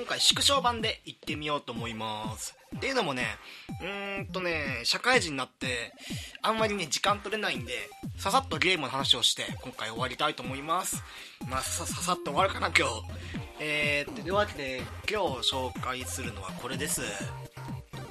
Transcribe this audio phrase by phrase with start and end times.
[0.00, 2.56] 今回縮小版で行ってみようと思います。
[2.74, 3.26] っていうのもね
[3.82, 5.92] うーんとね社会人になって
[6.40, 7.74] あんまりね時間取れないんで
[8.16, 11.02] ささっとゲームの話をして今回終わりたいと思います。
[11.50, 12.92] まあさささっと終わるかな今日。
[13.60, 17.02] えー、というわけで今日紹介するのはこれです。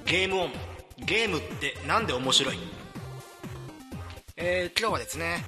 [0.06, 0.51] ゲームオン
[1.00, 2.60] ゲームってなんで面白い？
[4.37, 5.43] えー、今日はですね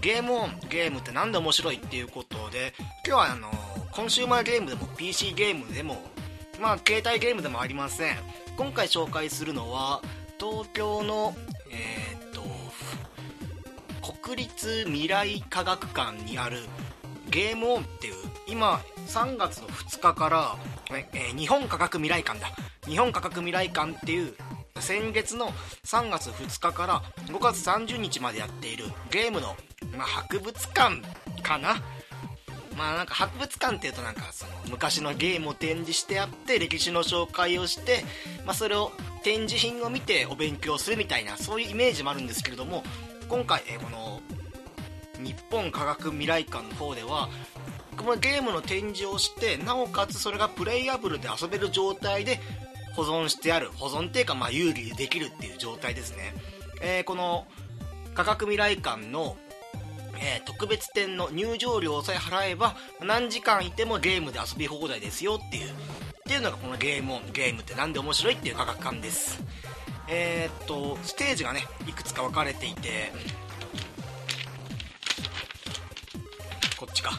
[0.00, 2.74] ゲームオンゲームってなんで面白いっていうことで
[3.06, 3.48] 今日はあの
[3.94, 6.02] コンシューマーゲームでも PC ゲームでも
[6.60, 8.16] まあ携帯ゲームでもありません。
[8.56, 10.02] 今回紹介するのは
[10.38, 11.34] 東京の
[11.70, 12.42] えー、っと
[14.22, 16.58] 国立未来科学館にある
[17.30, 18.14] ゲームオンっていう
[18.48, 20.56] 今3月の2日から、
[21.12, 22.48] えー日本科学未来館だ。
[22.86, 24.34] 日本科学未来館っていう
[24.80, 25.52] 先月の
[25.84, 29.56] 3月2日から5月30日までやっているゲームの、
[29.96, 31.00] まあ、博物館
[31.42, 31.76] かな？
[32.76, 38.04] まあなんか博物館っていうとなんかその昔のゲームを展示してあって歴史の紹介をして、
[38.44, 42.82] まあ、それを展示品を見てお勉強するみたいなそういうイメージもあるんですけれども
[43.28, 44.20] 今回えこの
[45.18, 47.28] 日本科学未来館の方では
[47.96, 52.40] このゲームの展示をしてなおかつそれがプレイアブルで遊べる状態で
[52.96, 56.34] 保存してある保存っていうかまあ有利できるっていう状態ですね、
[56.82, 57.46] えーこの
[58.14, 59.36] 科学未来館の、
[60.20, 65.70] えー特別展の入場料さえ払えば何時間いてもゲームで遊び放題ですよっていう。
[65.70, 65.72] っ
[66.26, 69.42] ていうのがこのゲームオンゲームってなんで面白いっていう科学館です。
[70.08, 73.12] えーっとステージがねいくつか分かれていて
[76.78, 77.12] こっちか。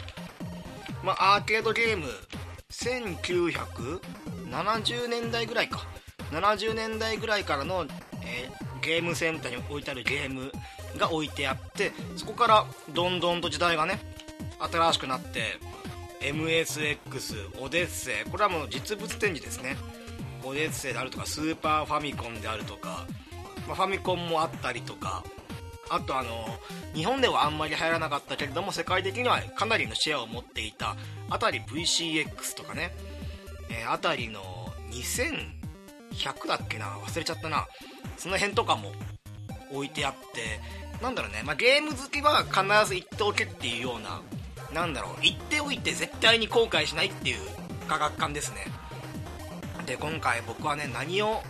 [1.03, 2.07] まあアーケードゲーム
[2.71, 5.85] 1970年代ぐらいか。
[6.31, 7.85] 70年代ぐらいからの、
[8.23, 10.51] えーゲームセンターに置いてあるゲーム
[10.97, 13.99] が置いてあってそこからどんどんと時代がね
[14.59, 15.59] 新しくなって
[16.21, 19.77] MSX オデッセイこれはもう実物展示ですね。
[20.43, 23.05] オデッセイであるとかスーパーファミコンであるとか、
[23.67, 25.23] まあファミコンもあったりとか
[25.89, 26.45] あとあの
[26.93, 30.95] 日本ではあんまり流行らなかったけれども世界的にはかなりのシェアを持っていた
[31.29, 32.95] あたり VCX とかね、
[33.69, 34.41] えーあたりの
[34.91, 36.85] 2100だっけな？
[36.85, 37.67] 忘れちゃったな。
[38.17, 38.93] その辺とかも
[39.71, 40.59] 置いてあって
[41.01, 44.21] なんだろうね、まあ、ゲーム好きは必ず行っておけっていうような
[44.73, 45.15] なんだろう。
[45.21, 47.37] 行っておいて絶対に後悔しないっていう
[47.87, 48.65] 科学館ですね。
[49.85, 51.41] で今回僕はね何を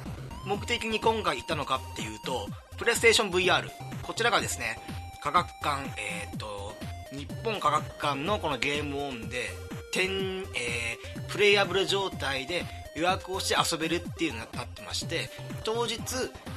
[0.46, 2.48] 目的に今回行ったのかっていうと
[2.78, 3.70] プレイステーション VR
[4.04, 4.78] こちらがですね
[5.24, 6.76] 科学館えっ、と
[7.12, 9.50] 日本科学館のこのゲームオンで
[9.94, 12.64] 点、えープレイアブル状態で
[12.96, 15.30] 予約をして遊べるっていうのになってまして
[15.66, 15.98] 当日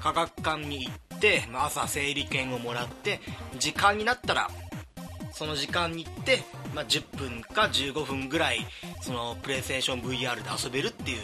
[0.00, 1.07] 科学館に行って、
[1.50, 3.20] まあ朝整理券をもらって
[3.58, 4.48] 時間になったら
[5.32, 6.42] その時間に行って、
[6.74, 8.66] まあ、10分か15分ぐらい
[9.02, 11.18] そのプレイステーション VR で遊べるっていう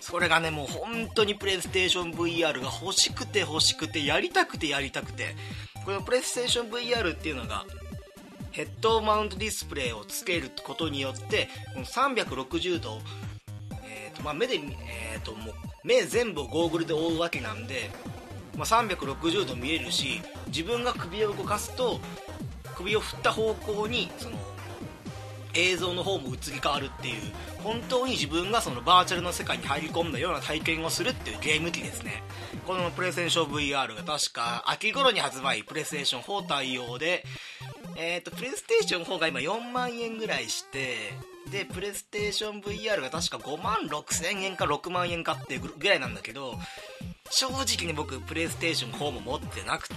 [0.00, 5.36] それがねもう本当にプレイステーション VR が欲しくて欲しくてやりたくてやりたくて
[5.84, 7.64] このプレイステーション VR っていうのが
[8.50, 12.98] ヘッドマウントディスプレイをつけることによってこの360度、
[13.84, 15.54] えーとまあ、目で、えーともう
[15.84, 17.90] 目全部をゴーグルで覆うわけなんで、
[18.56, 22.00] まあ、360度見えるし自分が首を動かすと
[22.76, 24.36] 首を振った方向にその
[25.54, 27.14] 映像の方も移り変わるっていう
[27.62, 32.22] 本当に自分がそのバーチャルの世界に入り込んだような体験をするっていうゲーム機ですね。
[32.66, 37.24] このプレイステーション VR が確か秋頃に発売プレイステーション4対応で
[37.96, 41.12] えっ、とプレイステーション4が今4万円ぐらいして
[41.50, 46.54] でプレイステーション VR が確か5万6千円か6万円かっていうぐらいなんだけど
[47.34, 49.94] 正直に僕プレイステーション4も持ってなくて、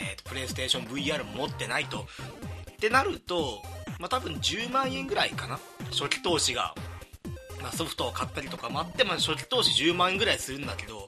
[0.00, 2.06] えーとプレイステーション VR も持ってないと。
[2.72, 3.62] ってなると、
[3.98, 5.58] まあ、多分10万円ぐらいかな。
[5.90, 6.74] 初期投資が、
[7.62, 11.06] まあ、ソフトを買ったりとかもあって、まあ、初期投資10万円ぐらいするんだけど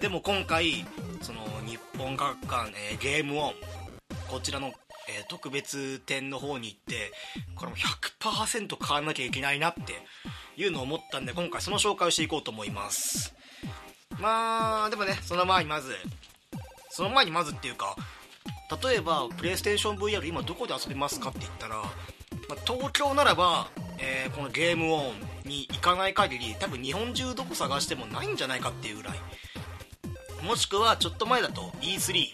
[0.00, 0.86] でも今回
[1.20, 3.54] その日本科学館、えーゲームオン
[4.28, 4.74] こちらの、えー
[5.28, 7.12] 特別展の方に行って
[7.54, 9.82] これも100%買わなきゃいけないなって
[10.56, 13.34] いうのを思ったんで今回その紹介をしていこうと思います。
[14.20, 15.92] まあでもねその前にまず
[16.90, 17.96] その前にまずっていうか
[18.82, 21.82] 例えばプレイステーション VR 今どこで遊べますかって言ったら、ま
[22.50, 29.18] あ東京ならば、えーこのゲームオンに行かない限り多分日本中どこ探してもないんじゃないかっていうぐらい。
[30.44, 32.28] もしくはちょっと前だと E3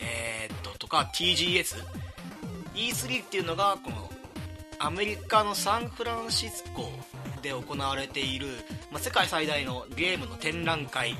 [0.00, 1.76] えーっととか TGS
[2.74, 4.10] E3 っていうのがこの
[4.78, 6.90] アメリカのサンフランシスコ
[7.42, 8.46] で行われている、
[8.90, 11.16] まあ、世界最大のゲームの展覧会。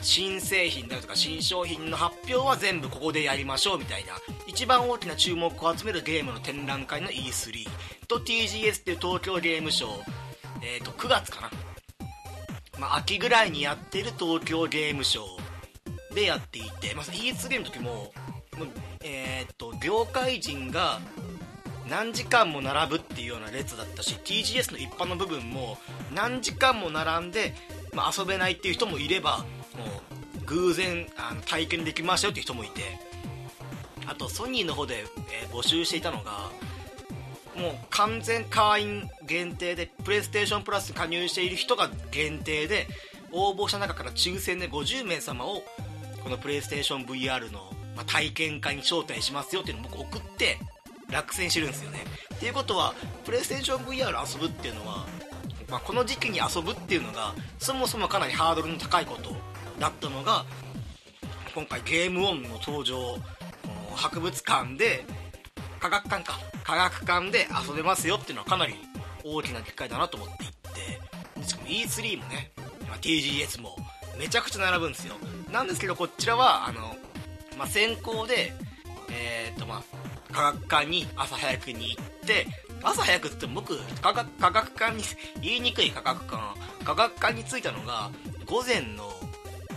[0.00, 4.12] 新製品であるとか新商品の発表は全部ここでやりましょうみたいな。
[4.46, 7.66] 一番大きな注目を集めるゲームの展覧会の E3
[8.06, 10.02] と TGS っていう東京ゲームショウ
[10.62, 11.50] えー、と9月かな、
[12.78, 15.22] まあ、秋ぐらいにやってる東京ゲームショ
[16.10, 18.12] ウでやっていて、まあ、E3 の時も
[18.56, 18.68] もう
[19.04, 21.00] えー、と業界人が
[21.88, 25.78] 何時間も並ぶっていうような列だったし TGS の一般の部分も
[26.14, 27.54] 何時間も並んで、
[27.92, 29.44] まあ、遊べないっていう人もいればも
[30.42, 33.12] う偶然あの体験できましたよっていう人もいて。
[34.06, 36.50] あとソニーの方で、えー募集していたのが
[37.56, 42.88] もう完全会員限定でプレイステーションプラスに加入している人が限定で
[43.32, 45.62] 応募した中から抽選で50名様を
[46.22, 50.58] このプレイステーション VR の、まあ体験会に招待しますよっていうのを僕送って
[51.12, 52.04] 落選してるんですよね。
[52.34, 52.94] っていうことは
[53.24, 55.06] プレイステーション VR 遊ぶっていうのは、
[55.68, 59.30] まあ、この時期に遊ぶっていうのがそもそもかなりハードルの高いこと
[59.78, 60.44] だったのが
[61.54, 63.18] 今回ゲームオンの登場の
[63.94, 65.04] 博物館で
[65.78, 66.52] 科学館か。
[66.64, 68.74] 科学館で遊べますよっていうのはかなり
[69.24, 70.50] 大きな機会だなと思っていっ
[71.40, 72.52] てしかも E3 もね
[73.00, 73.76] TGS も
[74.18, 75.14] めちゃくちゃ並ぶんですよ。
[75.50, 76.94] なんですけどこちらはあの、
[77.58, 78.52] まあ、先行で
[79.10, 79.82] えー、っとまあ
[80.32, 82.46] 科学館に朝早くに行って
[82.82, 85.02] 朝早くって僕科学科学館に
[85.40, 86.42] 言いにくい科学館
[86.84, 88.10] 科学館に着いたのが
[88.46, 89.04] 午前の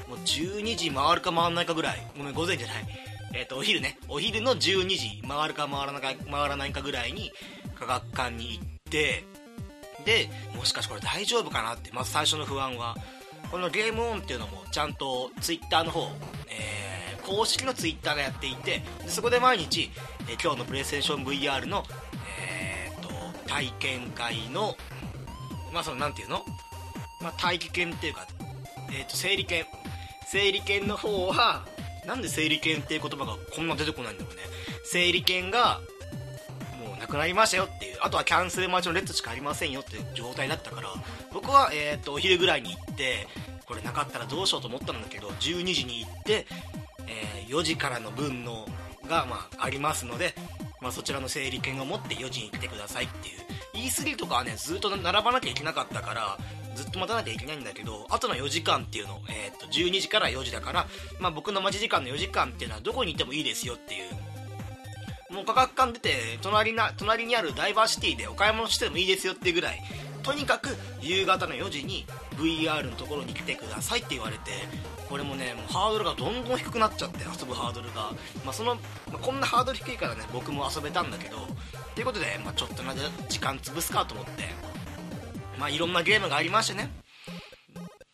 [0.08, 2.08] もう12時回るか回らないかぐらい。
[2.18, 2.86] ごめん午前じゃない。
[3.34, 3.98] えっ、とお昼ね。
[4.08, 7.32] お昼の12時回るか回らないか回らないかぐらいに
[7.76, 9.24] 科学館に行って
[10.06, 11.92] でもしかしてこれ大丈夫かなって。
[11.92, 12.96] まず最初の不安は。
[13.52, 16.10] このゲームオンっていうのもちゃんとツイッターの方、
[16.50, 19.90] えー公式のツイッターがやっていてでそこで毎日、
[20.30, 21.84] えー今日のプレイステーション VR の、
[22.40, 23.10] えー、と
[23.48, 24.76] 体験会の
[25.74, 26.44] まあそのなんていうの、
[27.22, 28.28] まあ、大気圏っていうか、
[28.90, 29.66] えー、と整理券。
[30.28, 31.66] 整理券の方は
[32.06, 34.42] なんで整理券っていう言葉がこんな出てこないんだろうね。
[34.86, 35.80] 整理券が
[36.84, 37.98] もうなくなりましたよっていう。
[38.02, 40.90] あとはキャンセル待ちの列しかありませんよっていう状態だったから
[41.34, 43.28] 僕は、えー、とお昼ぐらいに行って
[43.66, 46.46] これなかったらどうしようと思ったんだけど12時に行って、
[47.48, 48.68] 4時からの分の
[49.08, 50.36] が、まあ、ありますので、
[50.82, 53.46] まあ、そちらの整理券を持って4時に来てくださいっていう。
[53.76, 56.38] E3 とかはねずっと並ばなきゃいけなかったから
[56.76, 60.88] ずっと待たなきゃいけないんだけどあとの4時間っていうの、えー、と12時から4時だから、
[61.20, 64.26] まあ、僕の待ち時間の4時間っていうのはどこにいてもいいですよっていう。
[65.34, 69.82] もう科学館出て隣な隣にあるダイバーシティでお買い物してもいいですよっていうぐらい
[70.26, 70.70] とにかく
[71.02, 72.04] 夕方の4時に
[72.36, 74.52] VR のところに来てくださいって言われて
[75.08, 78.12] これもねもうハードルがどんどん低くなっちゃって遊ぶハードルが、
[78.44, 78.82] まあ、その、ま
[79.14, 81.38] あこんなハードル低いからね僕も遊べたんだけど
[81.94, 82.96] ということで、まあ、ちょっとな
[83.30, 84.46] 時間潰すかと思って
[85.60, 86.90] まあいろんなゲームがありましてね。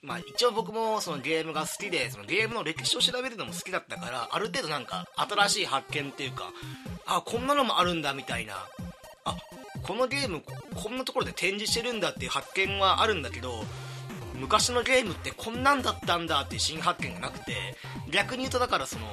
[0.04, 6.52] まあ一応僕もそのゲームが好きでそのゲームの歴史を調べるのも好きだったからある程度なんか新しい発見っていうか
[7.06, 8.56] あこんなのもあるんだみたいな。
[9.24, 9.36] あ
[9.84, 10.42] このゲーム
[10.76, 13.64] こんなところで展示してるんだっていう発見はあるんだけど
[14.40, 17.76] 昔のゲームってこんなんだったんだっていう新発見がなくて
[18.12, 19.06] 逆に言うとだからその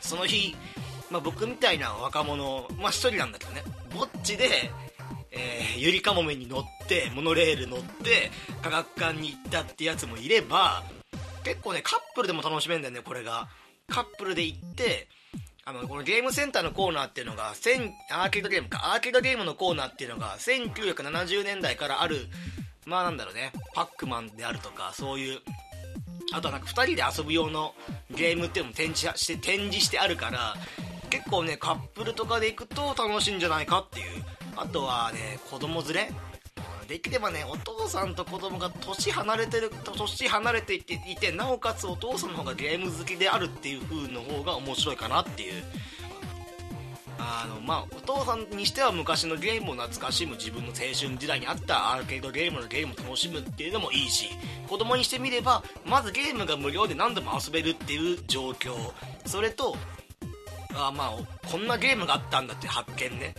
[0.00, 0.54] その日、
[1.10, 3.62] まあ、僕みたいな若者まあ一人なんだけどね。
[3.94, 4.70] ぼっちで、
[5.30, 8.30] えーゆりかもめに乗ってモノレール乗って
[8.62, 10.84] 科学館に行ったってやつもいれば
[11.42, 13.48] 結構ねカップルでも楽しめるんだよねこれが。
[13.88, 15.08] カップルで行って
[15.66, 18.92] あのこのゲームセンターのコーナーっていうのがアーケードゲームか。
[18.92, 22.26] アーケードゲームのコーナーっていうのが1970年代からある
[22.84, 23.52] まあなんだろうね。
[23.74, 25.40] パックマンであるとかそういう。
[26.32, 27.74] あとはなんか2人で遊ぶ用の
[28.10, 30.54] ゲームっていうのも展示して展示してあるから
[31.10, 34.24] 結構ねカップルとかで行くと楽しいんじゃないかっていう。
[34.56, 36.12] あとはね子供連れ
[36.88, 45.62] できればねお父さんと子供が年離れてる年離れていていてなおかつお父さんの方がゲーム好きであるっていう風の方が面白いかなっていう。
[47.16, 54.28] あのまあお父さんにしては昔のゲームを懐かしむ自分の青春時代にあったアーケードゲームのゲームを楽しむっていうのもいいし
[54.68, 58.74] 子供にしてみればまずゲームが無料で何度も遊べるっていう状況。
[59.24, 59.74] それと
[60.74, 63.34] あまあこんなゲームがあったんだって発見ね。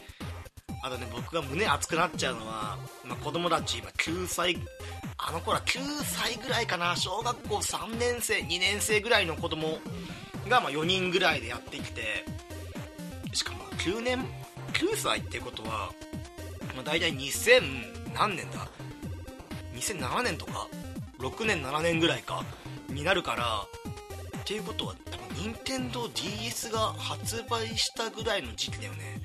[0.86, 4.56] あとね僕が胸熱くなっちゃうのは、まあ、子供たち今9歳
[5.18, 6.96] あの頃は9歳ぐらいかな。
[6.96, 9.80] 小学校3年生2年生ぐらいの子供
[10.48, 12.24] がま4人ぐらいでやってきて
[13.34, 14.20] しかも9年
[14.74, 15.90] 9歳ってことは、
[16.76, 18.68] まあ、大体2000何年だ
[19.74, 20.68] ？2007年とか
[21.18, 22.44] ？6年7年ぐらいか？
[22.90, 23.66] になるから
[24.40, 29.20] っていうことは多分任天堂 d s が発売したぐらいの時期だよね。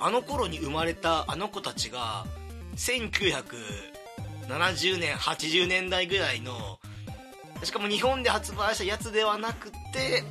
[0.00, 2.26] あの頃に生まれたあの子たちが
[2.76, 6.78] 1970年80年代ぐらいの
[7.62, 10.24] しかも日本で発売したやつではなくて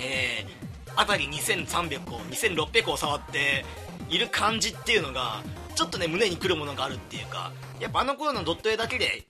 [0.00, 3.64] えー、あたり2300個2600個を触って
[4.10, 5.42] いる感じっていうのが
[5.74, 9.24] ちょっとね胸にくるものがあるっていうかやっぱあの頃のドット絵だけで、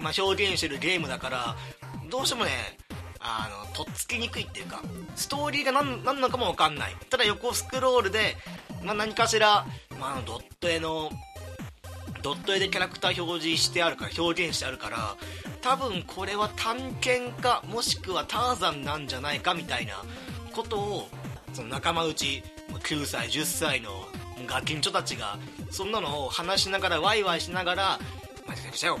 [0.00, 1.56] ま、表現してるゲームだから
[2.10, 2.50] どうしてもね
[3.20, 4.82] あのとっつきにくいっていうか
[5.14, 6.96] ストーリーが何何なのかも分かんない。
[7.08, 8.36] ただ横スクロールで、
[8.82, 9.66] まあ、何かしら、
[10.00, 11.10] まあ、ドット絵の
[12.22, 15.16] ドット絵でキャラクター表示してあるから表現してあるから
[15.62, 20.02] 多分これは探検家もしくはターザンなんじゃないかみたいな
[20.52, 21.08] ことを
[21.52, 23.90] その仲間内9歳10歳の
[24.46, 25.38] ガキンチョたちが
[25.70, 27.98] そんなのを話しながらワイワイしながら、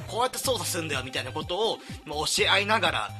[0.06, 3.10] こうやって操作するんだよみたいなことを、ま教え合いながら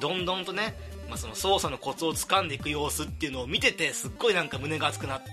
[0.00, 0.74] どんどんとね、
[1.08, 5.30] まあ、その操作のコツをつかんでいく様子っていうのを見ててすっごいなんか胸が熱くなって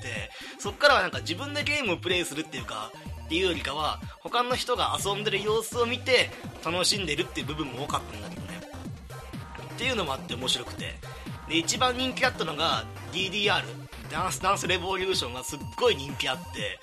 [0.60, 2.92] そっからはなんか自分でゲームをプレイするっていうか
[3.26, 6.30] っていうよりかは他の人が遊んでる様子を見て
[6.66, 8.62] 楽しんでるっていう部分も多かったんだけどね。
[9.74, 10.94] っていうのもあって面白くて。
[11.50, 13.64] で一番人気だったのが DDR
[14.10, 16.80] ダンスダンスレボリューションがすっごい人気あって。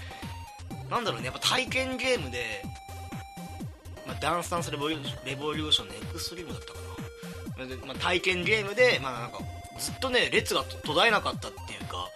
[0.90, 2.64] なんだろうねやっぱ体験ゲームで、
[4.06, 6.89] まあ、ダンスダンスレボリューションのエクストリームだったかな、
[7.86, 9.38] まあ、体験ゲームで、まあ、なんか
[9.78, 12.08] ずっとね列が途絶えなかったっていうか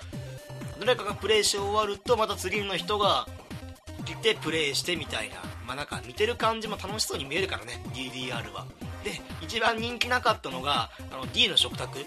[0.80, 3.26] 誰かがプレイし終わるとまた次の人が
[4.04, 5.36] 来てプレイしてみたいな
[5.66, 8.66] まあなんか見てる感じも楽しそうに見えるからね DDR は。
[9.02, 12.04] で一番人気なかったのがあの D の食卓。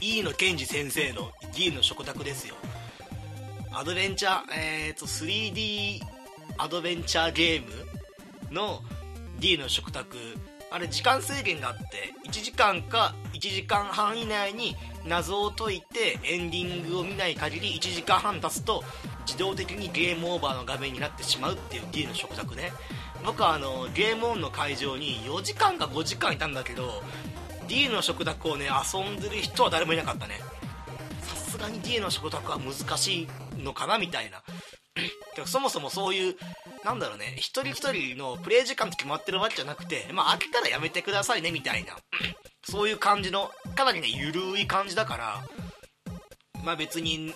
[0.00, 2.56] E のケンジ先生の D の食卓ですよ。
[3.72, 6.00] アドベンチャーえっ、ー、と 3D
[6.58, 8.82] アドベンチャーゲームの
[9.38, 10.16] D の食卓
[10.72, 14.74] あれ時間制限があって1時間か1時間半以内に
[15.06, 18.82] 謎を解いてエンディングを見ない限り1時間半経つと
[19.26, 22.72] 自動的にゲームオーバーの画面になってしまうっていう D の食卓ね。
[23.24, 27.02] 僕はあのゲームオンの会場に4時間か5時間いたんだけど
[27.68, 30.40] D の食卓をね遊んでる人は誰もいなかったね。
[31.20, 34.42] さすがに D の食卓は難しいのかなみたいな。
[35.46, 36.36] そもそもそういう
[36.84, 41.96] なんだろうね一人一人のプレイ時間って決まってるわけじゃなくてまあ飽きたらやめてくださいねみたいな
[42.64, 45.44] そういう感じのかなりねゆるい感じだから
[46.64, 47.34] まあ別に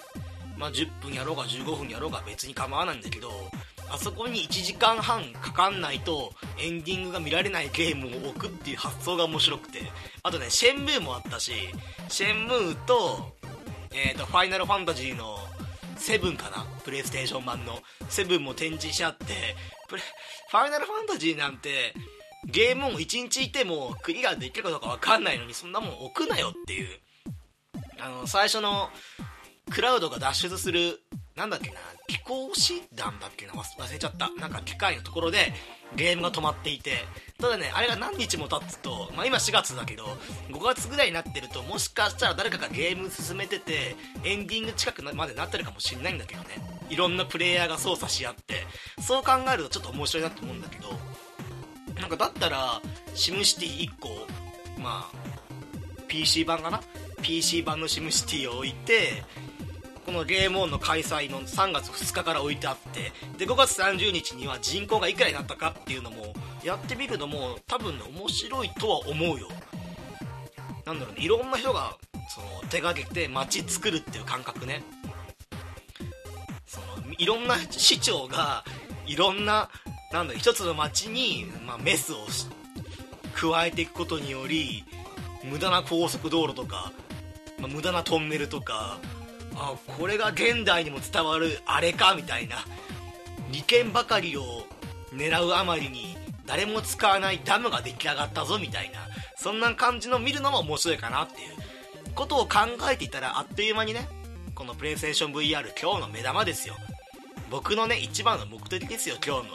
[0.56, 3.30] まあ、10分やろうが15分やろうが別に構わないんだけど
[3.88, 9.80] あそこに1時間半かかんないとエンディングが見られないゲームを置くっていう発想が面白くて
[10.22, 11.52] あとねシェンムーもあったし
[12.08, 13.32] シェンムーと,、
[13.92, 15.38] えーと、ファイナルファンタジーの
[15.96, 19.24] セブンかなプレイステーション版のセブンも展示しあって
[19.88, 21.94] ファイナルファンタジーなんて
[22.46, 26.88] ゲームを1日いてもクリアできるかどうか分かんないのにそんなもん置くなよっていう。
[27.98, 28.90] あの最初の
[29.70, 31.00] クラウドが脱出する
[31.36, 31.76] なんだっけな
[32.08, 34.30] 飛行士団だっけな忘れちゃった。
[34.40, 35.52] なんか機械のところで
[35.94, 37.04] ゲームが止まっていて。
[37.38, 40.04] ただねあれが何日も経つと、まあ、今4月だけど
[40.48, 46.48] 5月ぐらいになってるともしかしたら誰かがゲーム進めててエンディング近くまでなってるかもしれないんだけどね。
[46.88, 48.66] いろんなプレイヤーが操作し合って。
[49.02, 50.88] そう考えるとちょっと面白いなと思うんだけど。
[52.00, 52.80] なんかだったら
[53.14, 54.26] シムシティ1個
[54.80, 55.36] まあ
[56.08, 56.80] PC 版かな
[57.22, 59.24] ？PC 版のシムシティを置いて
[60.06, 66.32] このゲームオンの開催の3月2日から置いてあってで5月30日には人口がいくらになったかっていうのも
[66.62, 69.48] やってみるのも多分ね面白いとは思うよ。
[70.84, 71.96] なんだろうねいろんな人が
[72.28, 74.84] その手がけて街作るっていう感覚ね。
[76.66, 76.86] その
[77.18, 78.64] いろんな市長が
[79.06, 79.68] いろんな
[80.12, 82.26] なんだ一つの街に、まあ、メスを
[83.34, 84.84] 加えていくことにより
[85.42, 86.92] 無駄な高速道路とか、
[87.58, 88.98] まあ、無駄なトンネルとか
[89.56, 92.56] あこれが現代にも伝わるあれかみたいな。
[93.50, 94.42] 利権ばかりを
[95.14, 99.00] 狙うあまりに誰も使わないダムが出来上がったぞみたいな。
[99.36, 101.56] そんな感じの見るのも面白いかなっていう。
[102.14, 102.60] ことを考
[102.90, 104.08] えていたらあっという間にね
[104.54, 106.74] このプレイステーション VR 今日の目玉ですよ。
[107.50, 109.54] 僕のね一番の目的ですよ今日の。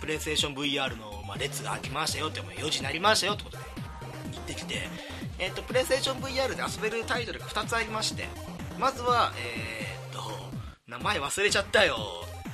[0.00, 3.64] プレイステーション VR の、まあ、列が開きましたよっても4時になりましたよってことで
[4.32, 4.88] 言ってきて。
[5.38, 8.28] えっ、とプレイステーション VR で遊べるタイトルが2つありまして
[8.78, 10.30] まずはえー、っと
[10.86, 11.96] 名前忘れちゃったよ。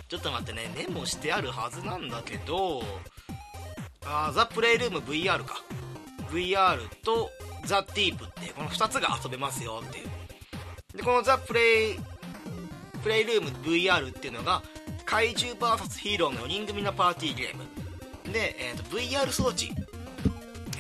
[0.08, 2.82] ちょっと待ってねメモしてあるはずなんだけど
[4.04, 5.62] あザ・プレイルーム VR か。
[6.30, 7.30] VR と
[7.64, 10.08] ザ・ディープってこの2つが遊べますよっていう。
[10.96, 11.98] でこのザ・プレイ
[13.02, 14.62] プレイルーム VR っていうのが
[15.04, 18.32] 怪獣 VS ヒーローの4人組のパーティーゲーム。
[18.32, 19.72] で、えーと、VR 装置。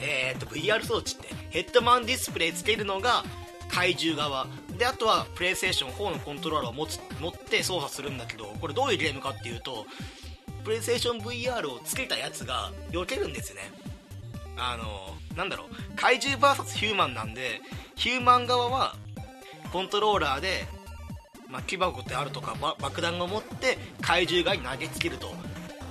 [0.00, 3.24] えっ、ー、と VR 装置ってヘッドマンディスプレイつけるのが
[3.68, 4.46] 怪獣側。
[4.76, 9.86] であとはプレイステーション4のコントローラーを持つ持って操作するんだけどこれどういうゲームかっていうと
[10.64, 13.62] プレイステーション VR をつけたやつが避けるんですよね。
[14.58, 15.96] あのなんだろう。
[15.96, 17.60] 怪獣 VS ヒューマンなんで
[17.94, 18.96] ヒューマン側は
[19.72, 20.66] コントローラーで
[21.48, 25.32] まあ、木箱であるとか爆弾を持って怪獣側に投げつけると。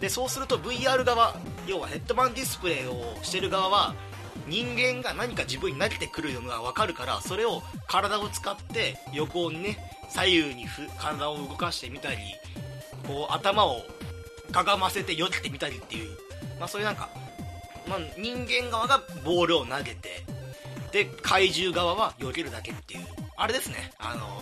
[0.01, 1.35] でそうすると VR 側
[1.67, 3.95] 要はヘッドマンディスプレイをしてる側は
[4.47, 9.77] 人間が何か自分に投げてくるのが分かるからそれを体を使って横にね
[10.09, 10.65] 左右に
[10.99, 12.17] 体を動かしてみたり
[13.07, 13.81] こう頭を
[14.51, 16.17] かがませて避けてみたりっていう、
[16.59, 17.09] まあ、そういうなんか、
[17.87, 20.23] まあ、人間側がボールを投げて
[20.91, 23.91] で怪獣側は避けるだけっていうあれですね。
[23.99, 24.41] あの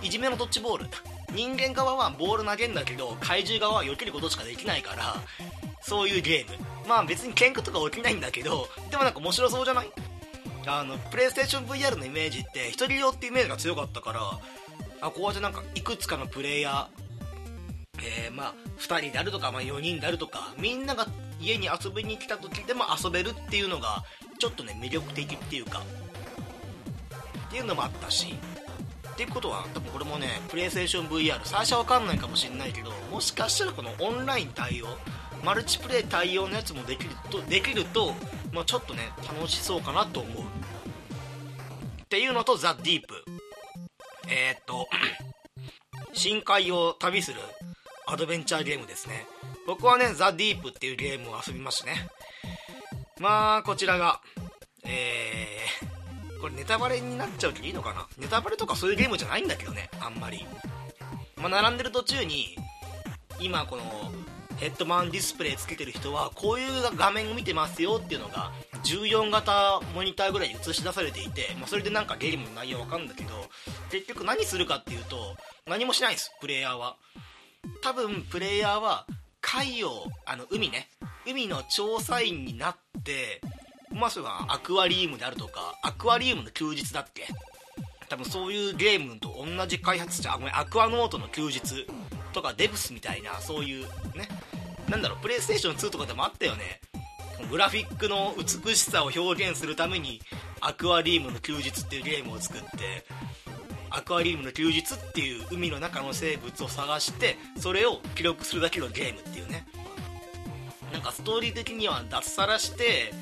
[0.00, 0.86] いじめのドッジボール
[1.34, 5.16] 人間側はボール投げんだけど怪獣側は避けることしかできないから
[5.82, 6.67] そういうゲーム。
[6.88, 9.90] まあ別に喧嘩とか起きないんだけどでもなんか面白そうじゃない？
[10.66, 14.20] あのプレイステーション VR のイメージって1人用ってイメージが強かったから
[15.00, 16.86] あここはじゃなんかいくつかのプレイヤー
[18.00, 21.06] えー、まあ2人であるとか、まあ、4人であるとかみんなが
[21.40, 24.04] 家に遊びに来た時でも遊べるっていうのが
[24.38, 25.82] ちょっとね魅力的っていうか
[27.48, 28.34] っていうのもあったし
[29.12, 34.86] っていうことは多分これもねプレイステーション VR 最初は分かんないかもしれないけどもしかしたらこのオンライン対応
[35.44, 38.12] マルチプレイ対応のやつもできるとできると、
[38.52, 40.42] まあ、ちょっとね楽しそうかなと思う。
[40.42, 43.24] っていうのとザ・ディープ。
[44.28, 44.88] えー、っと
[46.12, 47.40] 深海を旅する
[48.06, 49.26] アドベンチャーゲームですね。
[49.66, 52.08] 僕はねザ・ディープっていうゲームを遊びましたね。
[53.18, 54.20] まあこちらが
[54.84, 55.98] えー
[56.40, 58.06] これネタバレになっちゃうけどいいのかな？
[58.16, 60.46] ネタバレとかそういうゲームじゃないんだけどねあんまり。
[61.36, 62.56] まあ、並んでる途中に
[63.40, 63.82] 今この
[64.58, 68.50] ヘッドマンディスプレイつけてる人はこういう画面を見てますよっていうのが
[68.84, 73.30] 14型モニターぐらい映し出されていて、まあ、それでなんかゲームの内容わかるんだけど
[73.90, 75.36] 結局何するかっていうと
[75.66, 76.96] 何もしないんですプレイヤーは。
[77.82, 79.06] 多分プレイヤーは
[79.40, 79.90] 海洋
[80.26, 80.88] あの海ね。
[81.24, 83.40] 海の調査員になって
[83.92, 87.28] まあそれはアクアリウムであるとかアクアリウムの休日だっけ。
[88.08, 91.86] 多分そういうゲームと同じ開発者ごめんアクアノートの休日
[92.32, 93.84] とかデブスみたいなそういう
[94.16, 94.28] ね。
[94.88, 96.80] なんだろうプレイステーション2とかでもあったよね。
[97.50, 100.20] グラフィックの美しさを表現するために
[100.60, 103.06] アクアリウムの休日っていうゲームを作って
[103.90, 109.66] アクアリウムの休日っていう海の中の生物を探してそれを記録するだけのゲームっていうね。
[110.92, 113.12] なんかストーリー的には脱サラして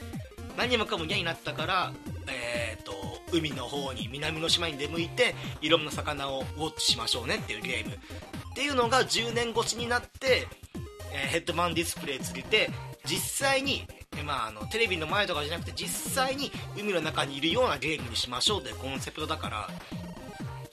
[0.56, 1.92] 何もかも嫌になったから
[2.28, 2.92] えっ、ー、と
[3.32, 7.94] 海の方に南の島に出向いていろんな魚をウォッチしましょうねっていうゲーム。
[7.94, 7.98] っ
[8.54, 10.48] ていうのが10年越しになって、
[11.12, 12.70] え、ヘッドマンディスプレイつけて
[13.04, 13.86] 実際に
[14.24, 19.68] まあ、あのテレビの前とかじゃなくて実際に海の中にいるようなゲームにしましょうというコンセプトだから、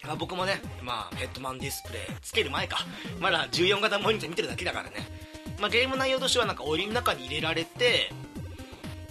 [0.05, 2.77] まあ、僕もね、まあ、ヘッドマンディスプレイつける前か。
[3.19, 5.07] まだ14型モニター見てるだけだからね、
[5.59, 8.11] まあ、ゲーム内容としてはなんか檻の中に入れられて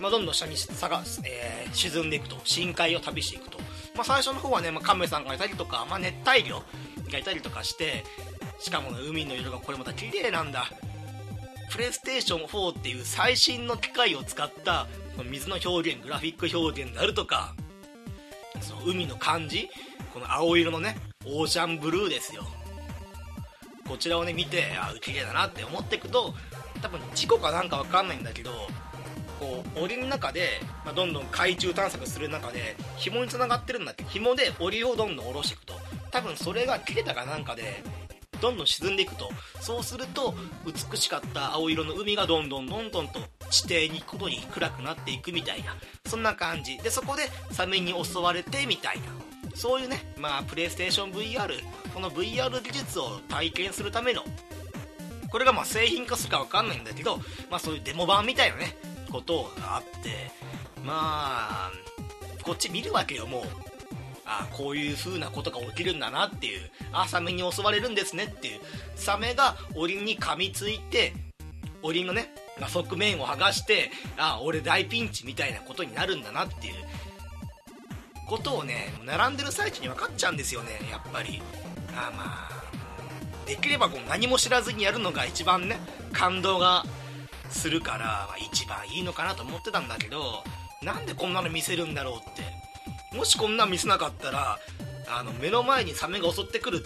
[0.03, 2.37] まあ、どんどん下に下が、えー、沈んでいくと。
[2.43, 3.59] 深海を旅していくと、
[3.95, 6.61] まあ、最初の方はね、まあ、カメさんがいたりとか、まあ、熱帯魚
[7.13, 8.03] がいたりとかして
[8.59, 10.69] しかも、海の色がこれまた綺麗なんだ。
[11.73, 14.87] プレイステーション4っていう最新の機械を使った
[15.25, 17.55] 水の表現グラフィック表現であるとか
[18.61, 19.71] その海の感じ
[20.13, 22.45] この青色のねオーシャンブルーですよ。
[23.89, 26.35] こちらをね見てあ綺麗だなって思っていくと
[26.83, 28.51] 多分事故かなんか分かんないんだけど
[29.41, 34.05] こう檻の中で、まあ、どんどん海中探索する中で紐につながってるんだって。
[34.05, 35.75] 紐で檻をどんどん下ろしていくと。
[36.11, 37.83] 多分それが切れたかなんかで
[38.43, 39.31] どんどん沈んでいくと。
[39.61, 40.35] そうすると
[40.67, 45.77] 美しかった青色の海がどんどんどんどんと地底に行くことに暗くなっていくみたいな。
[46.07, 46.77] そんな感じ。
[46.79, 49.05] でそこでサメに襲われてみたいな。
[49.55, 51.51] そういうねまあプレイステーション VR
[51.95, 54.23] この VR 技術を体験するための
[55.31, 57.19] これがまあ製品化するか分かんないんだけど、
[57.51, 58.77] まあ、そういうデモ版みたいなね
[59.11, 60.31] ことがあって
[60.83, 61.73] まあ
[62.43, 63.72] こっち見るわけよもう。
[64.25, 68.61] あこういう風なことが起きるんだなっていうあサメに襲われるんですねっていう
[68.95, 71.13] サメが檻に噛みついて
[71.83, 72.33] 檻のね、
[72.69, 76.75] 側面を剥がしてあ俺大ピンチみたいなことになるんだなっていう
[78.29, 81.43] ことをね並んでる最中に分かっちゃうんですよねやっぱり。
[81.95, 82.63] あまあ
[83.47, 85.77] できればこう何も知らずにやるのが一番ね
[86.13, 86.85] 感動が
[87.51, 90.43] するから、まあ、一番いいのかなと思ってたんだけど
[90.83, 92.72] なんでこんなの見せるんだろうって。
[93.15, 94.59] もしこんなの見せなかったら
[95.09, 96.85] あの目の前にサメが襲ってくる。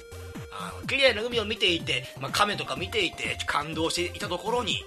[0.58, 4.82] あの綺麗な海を見ていて、まあ、亀とか見ていて感動していたところに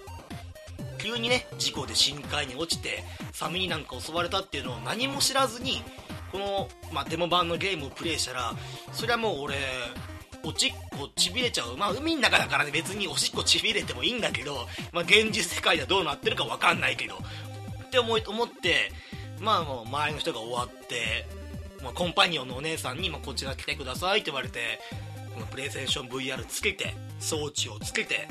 [0.97, 5.83] 急にね事故で深海に落ちてサメになんか襲われたっていうのを何も知らずに
[6.31, 8.53] この、まあ、デモ版のゲームをプレイしたら
[8.93, 9.55] それはもう俺
[10.43, 11.75] おちっこちびれちゃう。
[11.75, 17.15] まあ海の中だからね別におしっこちびれてもいいんだけど、まあ、現実世界ではどうなってるか分かんないけど
[17.83, 18.91] って思い思って
[19.41, 21.25] まあもう周りの人が終わって、
[21.83, 24.79] まあ、コンパニオンのお姉さんに、まあ、こちら来てくださいって言われて
[25.33, 28.27] このプレイステーション VR つけて装置をつけて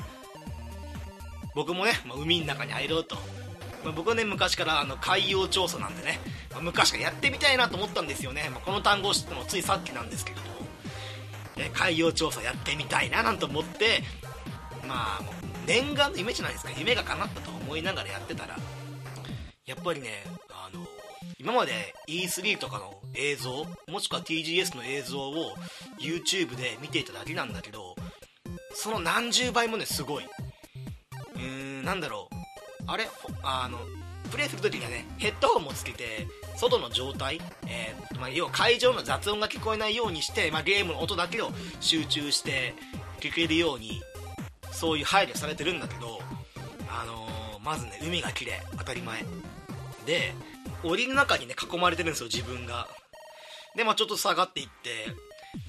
[1.55, 3.17] 僕もね、まあ、海の中に入ろうと、
[3.85, 6.21] まあ、僕はね昔からあの海洋調査なんでね、
[6.53, 10.49] まあ、昔からやってみたいなと思ったんですよね、まこの単語を知ったのついさっきなんですけれども、
[11.57, 14.03] え海洋調査やってみたいななんて思って
[14.87, 15.21] まあ
[15.67, 16.71] 念願の夢じゃないですか。
[16.77, 18.57] 夢が叶ったと思いながらやってたら
[19.67, 20.25] やっぱりね
[21.41, 25.55] 今まで E3 とかの映像もしくは TGS の映像を
[26.01, 27.95] YouTube で見ていただけなんだけど
[28.75, 30.25] その何十倍もねすごい。
[30.25, 32.35] うーんなんだろう。
[32.87, 33.09] あれ？
[33.43, 33.79] あの
[34.31, 42.75] プレイするときにはねヘッドホンもつけて外の状態、えーまあ、要は会場の雑音が聞こえないようにして、まあ、ゲームの音だけを集中して
[43.21, 44.03] 聞けるように
[44.73, 46.21] そういう配慮されてるんだけど、
[46.91, 48.61] あのー、まずね海が綺麗。
[48.77, 49.25] 当たり前。
[50.05, 50.35] で
[50.83, 52.89] 檻の中にね囲まれてるんですよ自分が。
[53.77, 55.07] でまあちょっと下がっていって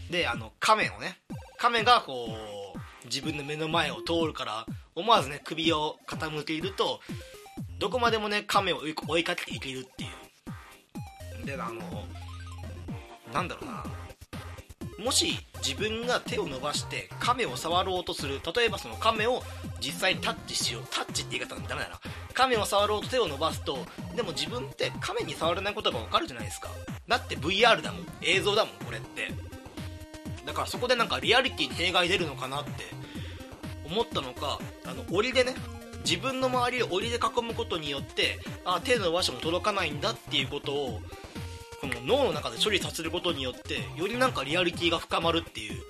[0.10, 1.18] であの亀をね
[1.58, 7.00] 亀がこう自分の目の前を通るから思わずね首を傾けると
[7.80, 10.08] どこまでもね亀を追いかけていけるってい
[11.44, 11.46] う。
[11.46, 11.82] であの
[13.34, 13.86] なんだろうな。
[15.00, 19.42] もし自分が手を伸ばして亀を触ろうとする例えばその亀を
[19.80, 22.00] 実際にタッチしようタッチって言い方ダメだな。
[22.40, 23.80] 亀を触ろうと手を伸ばすと
[24.16, 26.70] でも自分って亀に触れないことが分かるじゃないですか。
[27.06, 28.06] だって VR だもん。
[28.22, 29.28] 映像だもんこれって。
[30.46, 32.72] だからそこでなんかリアリティに弊害出るのかなって
[33.86, 35.54] 思ったのかあの檻でね
[36.06, 41.02] 自分の周りを檻で囲むことによってあ手伸ばしても届かないんだっていうことを
[41.82, 45.82] この脳の中で処理させることによってよりなんかリアリティが深まるっていう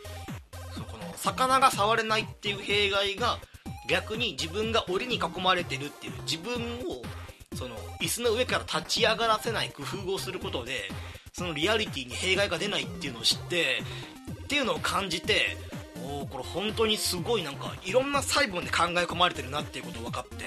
[0.74, 3.38] そこの魚が触れないっていう弊害が
[3.88, 6.56] 逆に自分が檻に囲まれてるっていう自分
[6.88, 7.02] を
[7.56, 10.90] その椅子の上から立ち上がらせない工夫をすることで
[11.34, 13.82] そのリアリティに弊害が出ないっていうのを知って
[14.44, 15.58] っていうのを感じて
[16.04, 20.46] おこれ本当にすごいなんかいろんな細部で考え込まれてるなっていうことを分かって。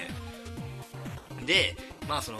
[1.45, 1.75] で
[2.07, 2.39] まあその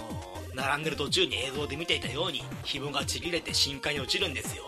[0.56, 4.64] 並んでる途中に映像で見ていたように紐がちぎれて深海に落ちるんですよ。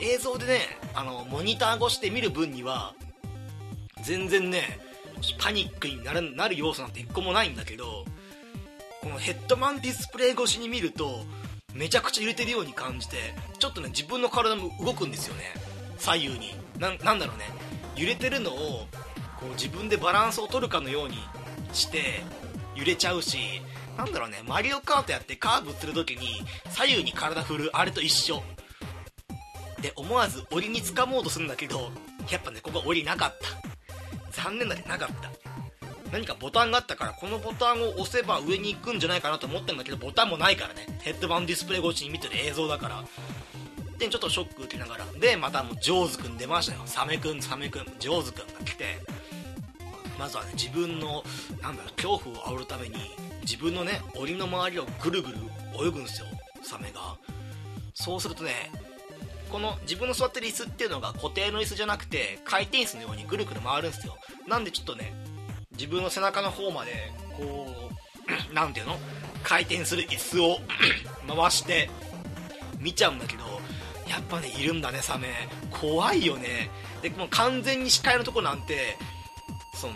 [0.00, 0.60] 映像でね
[0.94, 2.94] あのモニター越しで見る分には
[4.02, 4.78] 全然ね
[5.38, 8.04] パニックになるなる要素なんて一個もないんだけど
[9.00, 11.20] このヘッドマンディスプレイ越しに見ると
[11.74, 13.16] めちゃくちゃ揺れてるように感じて
[13.58, 15.42] ちょっとね自分の体も動くんですよね。
[15.98, 16.54] 左右に。
[16.78, 17.44] なんだろうね。
[17.96, 18.86] 揺れてるのを
[19.40, 21.18] こう自分でバランスを取るかのように
[21.72, 22.22] して
[22.74, 23.38] 揺れちゃうし
[23.96, 24.42] なんだろうね。
[24.46, 28.42] マリオカートやってカーブする時に左右に体振るあれと一緒。
[29.80, 31.90] で思わず檻に掴もうとするんだけど
[32.30, 33.67] やっぱねここ檻なかった。
[34.42, 35.30] 残念だけどなかった。
[36.12, 40.86] 何かボタンがあったからこのボタンを押せば上に行くんじゃないかなと思ったんだけどボタンもないからね。
[41.02, 43.04] ヘッドバンディスプレイ越しに見てる映像だから。
[43.98, 45.04] でちょっとショック受けながら。
[45.20, 46.82] でまたもうジョーズくん出ましたよ。
[46.86, 49.00] サメくんサメくんジョーズくんが来て。
[50.18, 51.22] まずはね自分の
[51.60, 52.96] なんだろう恐怖を煽るために
[53.42, 55.36] 自分のね檻の周りをぐるぐる
[55.74, 56.26] 泳ぐんですよ。
[56.62, 57.16] サメが。
[57.94, 58.70] そうするとね
[59.50, 64.16] この自分の座ってる椅子っていうのが固定の椅子じゃなくて回転椅子のようにぐるぐる回るんですよ。
[64.46, 65.12] なんでちょっとね
[65.72, 66.92] 自分の背中の方まで
[67.36, 67.66] こ
[68.50, 68.98] う 何ていうの？
[69.42, 70.58] 回転する椅子を
[71.26, 71.88] 回して
[72.80, 73.44] 見ちゃうんだけど
[74.08, 75.28] やっぱねいるんだねサメ。
[75.70, 76.70] 怖いよね。
[77.02, 78.96] でもう完全に視界のとこなんて
[79.74, 79.94] その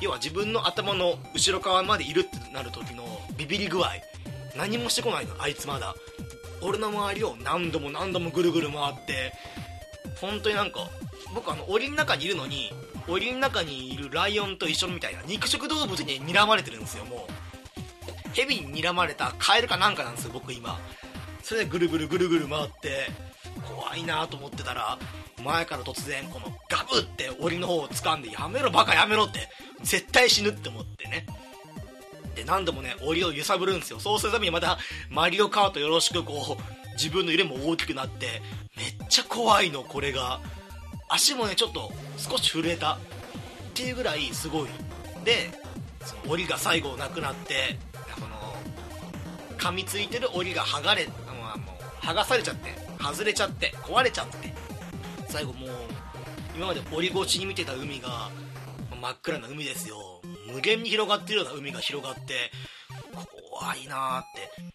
[0.00, 3.04] 要は自分の頭の後ろ側までいるってなる時の
[3.36, 3.90] ビビり具合。
[4.56, 5.94] 何もしてこないのあいつまだ。
[6.62, 9.32] 俺の周りを何度も何度もぐるぐる回って
[10.20, 10.88] 本当になんか
[11.34, 12.72] 僕あの檻の中にいるのに
[13.08, 17.18] 檻の中にいるライオンと一緒みたいな肉食動物に睨まれてるんですよもう。
[18.32, 20.78] ヘビに睨まれたカエルかなんかなんですよ僕今。
[21.42, 23.06] それでぐるぐるぐるぐる回って
[23.68, 24.98] 怖いなと思ってたら
[25.42, 29.48] 前から突然このガブって檻の方を掴んでやめろバカやめろって
[29.82, 31.26] 絶対死ぬって思ってね。
[32.36, 33.98] で何度もね檻を揺さぶるんですよ。
[33.98, 34.78] そうするためにまた
[35.10, 38.42] マリオカートよろしくこう自分の揺れも大きくなって
[38.76, 40.40] めっちゃ怖いのこれが。
[41.08, 42.94] 足もねちょっと少し震えた。
[42.94, 42.98] っ
[43.74, 44.68] ていうぐらいすごい。
[45.24, 45.50] で
[46.04, 47.78] その檻が最後なくなって
[48.14, 48.56] この
[49.58, 52.70] 噛みついてる檻が剥がれ、あ、もう剥がされちゃって
[53.00, 54.52] 外れちゃって壊れちゃって。
[55.28, 55.70] 最後もう
[56.56, 58.30] 今まで檻越しに見てた海が
[59.06, 60.20] 真っ暗な海ですよ。
[60.52, 62.50] 無限に広がってるような海が広がって
[63.48, 64.72] 怖いなーって。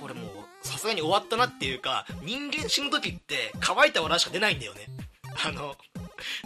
[0.00, 4.86] これもうさすがに終わったなっていうか人間死ぬ時って乾いた笑しか出ないんだよね。
[5.44, 5.74] あの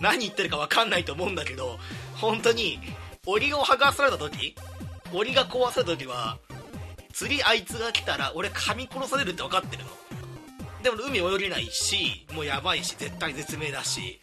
[0.00, 1.78] 何言ってるか分かんないと思うんだけど
[2.16, 2.80] 本当に
[3.24, 4.56] 檻を剥がされた時
[5.12, 6.38] 檻が壊された時は
[7.12, 9.90] 次あいつが来たら俺噛み殺されるって分かってるの。
[10.82, 14.18] でも海泳げないしもうやばいし絶対絶命だし。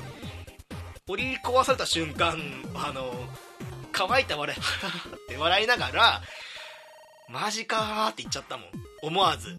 [1.10, 2.38] 取り壊された瞬間
[2.76, 3.12] あの
[3.92, 6.22] 乾いた笑い って笑いながら
[7.28, 8.70] マジかーって言っちゃったもん。
[9.02, 9.58] 思わず。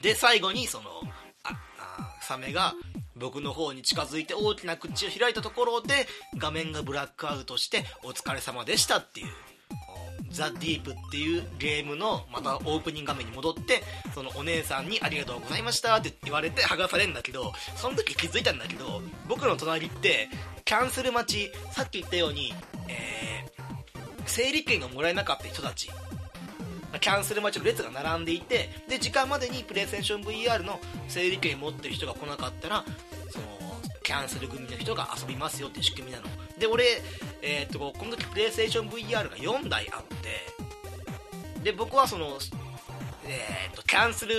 [0.00, 1.02] で最後にその
[1.42, 1.50] あ
[1.86, 2.74] あサメが
[3.14, 6.08] 僕の方に近づいて大きな口を開いたところで
[6.38, 9.47] 画面がブラックアウトしてお疲れ様でしたっていう。
[10.30, 13.82] ザ・ディープっていうゲームのまたオープニング画面に戻って
[14.14, 20.28] そのお姉さんにありがとうございましたって言われて剥がされるんだけどその時気づいたんだけど僕の隣って
[20.64, 22.52] キャンセル待ちさっき言ったように、
[22.88, 25.90] えー、整理券がもらえなかった人たち。
[27.00, 32.84] キャンセル待ちの列が並んでいてで時間までにプレイステーション VR の整理券持ってる人が来なかったら
[33.28, 33.44] その
[34.02, 36.24] キャンセル組の人が遊びますよっていう仕組みなの。
[36.58, 36.84] で俺、
[37.42, 42.38] えー、っとこの時プレイステーション VR が4台あってで僕はその、
[43.26, 44.34] えー、っとキャンセル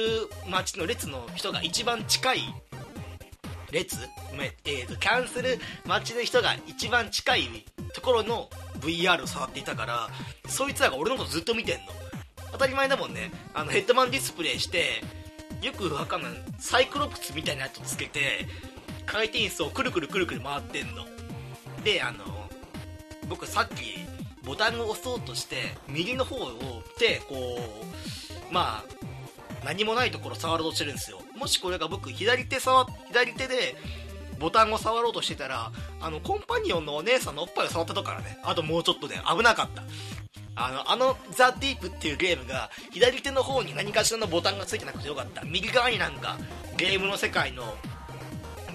[0.50, 2.40] 待ちの列の人が一番近い
[3.72, 3.98] 列、
[4.66, 7.48] えー、とキャンセル待ちの人が一番近い
[7.94, 10.10] ところの VR を触っていたから
[10.48, 11.86] そいつらが俺のことずっと見てんの。
[12.52, 13.32] 当たり前だもんね。
[13.54, 15.04] あのヘッドマンディスプレイして
[15.62, 18.48] よくわかんないサイクロプスみたいなやつつけて
[19.06, 21.06] 回転椅子をくるくるくるくる回ってんの。
[21.84, 22.24] であの
[23.28, 24.00] 僕さっき
[24.44, 26.50] ボタンを押そうとして右の方を
[26.98, 27.60] 手こ
[28.50, 28.84] うまあ
[29.66, 33.76] 何もないところ触ろうとしてるんですよもしこれが僕左手触左手で
[34.40, 39.84] ボタンを触ろうとしてたらあのコンパニオンのお姉さんのおっぱいを触ったからねあともうちょっとで危なかった
[40.60, 45.42] あの、あのザ・ディープっていうゲームが、左手の方に何かしらのボタンがついてなくてよかった。
[45.44, 46.38] 右側になんか、
[46.76, 47.64] ゲームの世界の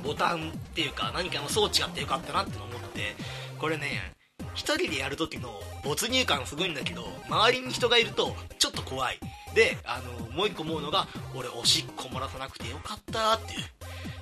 [0.04, 3.16] ボタンっていうか、何かの装置があってよかったなって思って、
[3.58, 4.12] これね、
[4.54, 9.18] 一人でやる時の没入感すごいんだけど、周りに人がいると、ちょっと怖い。
[9.54, 13.60] で、あの、もう一個思うのが、俺、おしっこ漏らさなくてよかったっていう。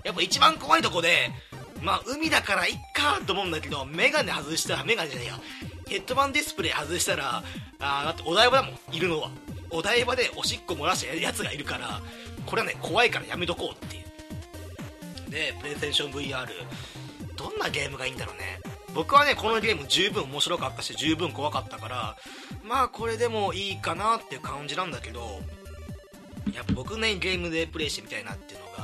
[0.05, 1.31] やっぱ一番怖いとこで、
[1.83, 5.41] まあ、海だからいっかと思うんだけど、メガネ外したら、メガネじゃねえや。
[5.89, 7.43] ヘッドバンディスプレイ外したら、
[7.81, 9.31] あだってお台場だもん、いるのは。
[9.71, 12.01] お台場でおしっこ漏らしたやつがいるから、
[12.47, 14.02] これはね、怖いからやめとこうっていう。
[15.33, 16.47] で、プレイステーション VR、
[17.37, 18.61] どんなゲームがいいんだろうね。
[18.95, 22.17] 僕はね、このゲーム十分面白かったし、十分怖かったから、
[22.63, 25.41] まあこれでもいいかなっていう感じなんだけど、
[26.55, 28.79] やっぱ僕ね、ゲームでプレイしてみたいなっていうのが、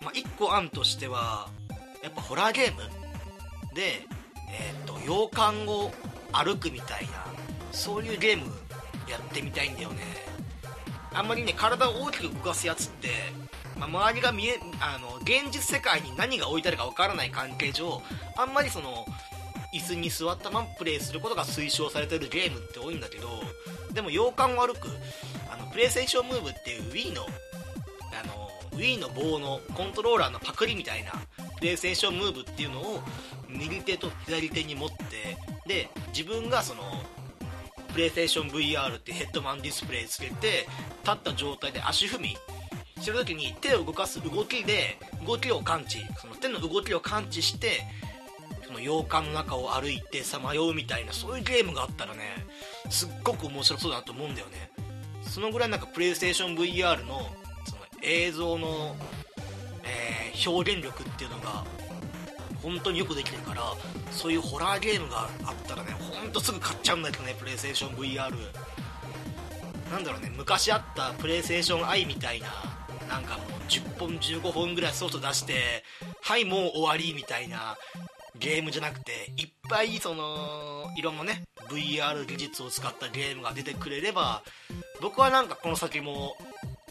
[0.00, 1.48] まあ個案としては、
[2.02, 2.82] やっぱホラーゲーム
[3.74, 4.06] で、
[4.50, 5.90] えーと、洋館を
[6.32, 7.24] 歩くみたいな
[7.72, 8.44] そういうゲーム
[9.08, 10.02] やってみたいんだよね
[11.12, 13.08] あんまりね体を大きく動かすやつって、
[13.78, 18.02] まあ、周りが見えあの現実世界に何が置いてあるかわからない関係上
[18.36, 19.06] あんまりその
[19.74, 23.28] 椅子に座ったままプレイすることが推奨されてるゲームって多いんだけど
[23.92, 24.88] でも洋館を歩く
[25.52, 31.12] あのプレイステーションムーブっていう Wii のあの Wii の棒のコントローラーのパクリみたいな
[31.58, 33.00] プレイステーションムーブっていうのを
[33.48, 36.82] 右手と左手に持ってで自分がその
[37.92, 40.66] プレイステーション VR ってヘッドマンディスプレイつけて
[41.04, 42.36] 立った状態で足踏み
[43.00, 45.98] してる時に手を動かす動きで動きを感知。
[46.20, 47.82] その手の動きを感知して
[48.66, 52.20] その洋館の中を歩いてさまようみたいなそういうゲームがあったらね
[52.90, 54.70] すっごく面白そうだなと思うんだよね。
[55.22, 57.28] そのぐらいなんかプレイステーション VR の
[57.64, 58.94] その映像の、
[59.82, 61.64] えー、表現力っていうのが
[62.62, 63.62] 本当によくできてるから
[64.10, 68.32] そういうホラーゲームがあったらねほんとすぐ買っちゃうんだけどねプレイステーション VR
[69.90, 72.46] なんだろうね昔あったプレイステーション i みたいな
[73.08, 75.84] なんかもう10本15本ぐらいソフト出して
[76.20, 77.76] はいもう終わりみたいな
[78.38, 84.42] ゲームじゃなくていっぱいそのいろんなね VR 技術を使ったゲームが出てくれれば
[85.00, 86.36] 僕はなんかこの先も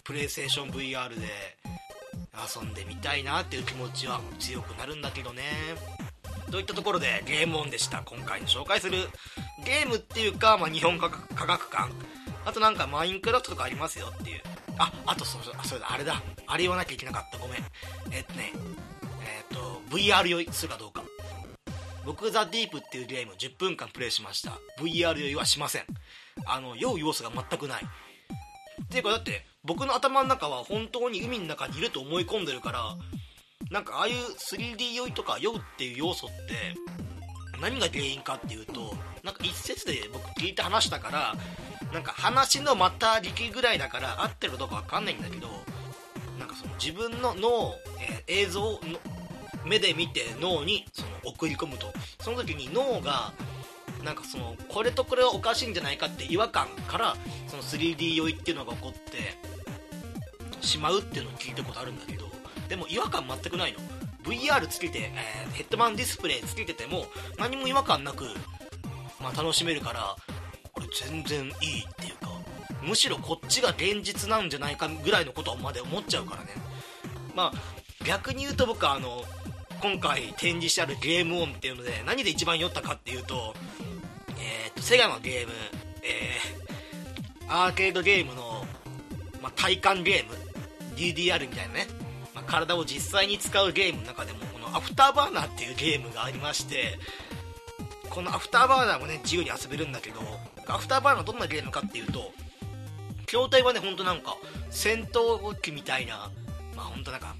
[0.04, 1.28] プレイステーション VR で
[2.34, 5.43] 遊んでみたいなっていう気持ちは強くなるんだけどね。
[6.53, 8.03] といったところでゲームオンでした。
[8.05, 9.09] 今回の紹介する
[9.65, 11.89] ゲームっていうか、まあ、日本科学科学館。
[12.45, 14.41] あとなんかマインクラフトとかありますよっていう。
[14.77, 16.21] ああとそうそうだあれだ。
[16.45, 17.39] あれ言わなきゃいけなかった。
[17.39, 17.57] ごめん。
[18.11, 18.51] えっとね。
[19.25, 21.03] えっと VR 酔いするかどうか。
[22.05, 24.51] 僕ザ・ディープっていうゲーム10分間プレイしました。
[24.79, 25.85] VR 酔いはしません。
[26.45, 27.83] あの酔う要素が全くない。
[27.83, 32.95] っていうかだって僕の頭の中は本当に海の中にいると思い込んでるから
[33.73, 36.75] なんかああいう 3D 酔いとか酔うっていう要素って
[37.59, 41.36] 何が原因かっていうとなんか一説で僕聞いて話したから
[41.91, 45.47] なんか話のまた力ぐらいだから合ってるかどうか分かんないんだけど
[46.38, 47.73] なんかその自分の脳、
[48.27, 48.79] えー、映像の
[49.65, 51.91] 目で見て脳にその送り込むと。
[52.19, 53.33] その時に脳が
[54.03, 57.15] なんかそのこれとこれはおかしいんじゃないかって違和感から
[57.47, 59.38] その 3D 酔いっていうのが起こって
[60.62, 62.33] しまうっていうのを聞いたことあるんだけど
[62.73, 63.77] でも違和感全くないの。
[64.23, 67.05] VR つけて、えー、ヘッドマンディスプレイつけてても
[67.38, 68.23] 何も違和感なく、
[69.21, 70.15] まあ、楽しめるから
[70.71, 71.51] これ全然いいっ
[71.97, 72.31] ていうか
[72.81, 76.49] むしろこっちが現実なんじゃないかぐらいのことまで思っちゃうからね。
[77.36, 79.23] まあ逆に言うと僕はあの
[79.79, 83.53] 今回展示してある game on っていうので何で一番酔ったかっていうと
[84.39, 85.53] えー、っとセガのゲーム
[86.01, 88.65] えー、アーケードゲームの、
[89.43, 90.33] まあ、体感ゲーム
[90.95, 91.88] DDR みたいなね、
[92.45, 96.99] 体を実際に使うゲームの中でもこのアフターバーナーっていうゲームがありまして
[98.10, 100.19] このアフターバーナーもね自由に遊べるんだけど
[100.67, 102.32] アフターバーナーどんなゲームかっていうと
[103.25, 104.38] 筐体はねほんとなんか
[104.69, 106.29] 戦闘機みたいな
[106.75, 107.36] まあほんとなんか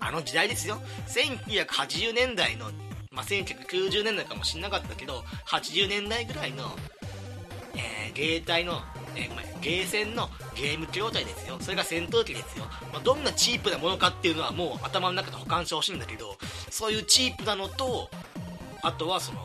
[0.00, 0.80] あの時代ですよ。
[1.06, 2.70] 1980年代の
[3.12, 6.64] まあ、1990年代かもしんなかったけど80年代ぐらいの、
[7.76, 8.80] えー、芸隊の、
[9.16, 11.56] えー、ごめんゲーセンのゲーム筐体ですよ。
[11.60, 16.36] それが戦闘機ですよ、まあ、どんなチープなものかっていうのはもう頭の中で保管してほしいんだけど
[16.70, 18.10] そういうチープなのと
[18.82, 19.40] あとはその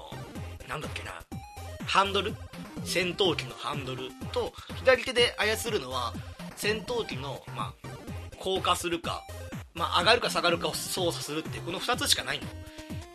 [0.68, 1.12] なんだっけな
[1.86, 2.34] ハンドル？
[2.84, 6.14] 戦闘機のハンドルと左手で操るのは
[6.56, 7.88] 戦闘機の、まあ、
[8.40, 9.24] 降下するか、
[9.74, 12.46] まあ、上がるか下がるかを操作するってこの2つしかないの。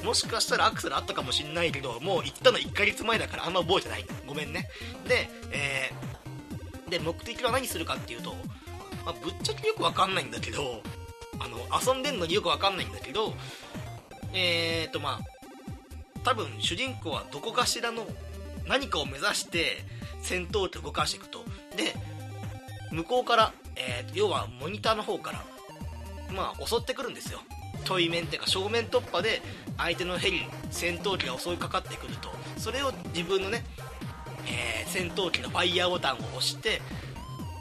[0.07, 4.05] もしかしたらアクセルあったかもしんないけどもう行ったの1ヶ月前だからあんま覚えてない。
[4.27, 4.69] ごめんね。
[5.07, 6.22] で,、えー、
[6.93, 8.35] で目的は何するかっていうと、
[9.07, 10.83] まあ、ぶっちゃけよくわかんないんだけど
[11.41, 11.59] あの
[11.95, 13.33] 遊んでんのによくわかんないんだけど
[14.35, 18.07] えーとまあ多分主人公はどこかしらの
[18.69, 19.79] 何かを目指して
[20.21, 21.41] 戦闘機を動かしていくと。
[21.77, 21.95] で
[22.93, 25.43] 向こうから、えー、要はモニターの方から
[26.31, 27.41] まあ襲ってくるんですよ。
[27.85, 29.41] 対面っていうか正面突破で
[29.79, 32.29] 相手のヘリ戦闘機が襲いかかってくると。
[32.59, 33.65] それを自分のね、
[34.47, 36.83] えー、戦闘機のファイヤーボタンを押して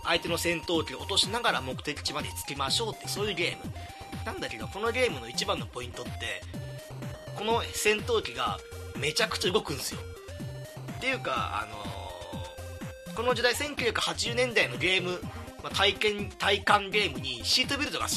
[0.04, 3.74] 相手の戦闘機を落としながら目的地まで着きましょうってそういうゲーム。
[4.26, 6.12] なんだけどこのゲームの一番のポイントって
[7.36, 8.60] この戦闘機が
[9.00, 10.02] めちゃくちゃ動くんですよ。
[10.98, 11.67] っていうかあ
[13.08, 15.20] のー、この時代1980年代のゲーム、
[15.63, 18.08] まあ、体験体感ゲームにシートベルトが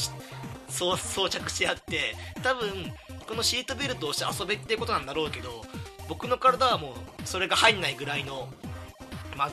[0.68, 2.92] 装着してあって多分
[3.26, 5.62] このシートベルトをして遊べっていうことなんだろうけど
[6.08, 8.48] 僕の体はもうそれが入んないぐらいの、
[9.36, 9.50] まあ、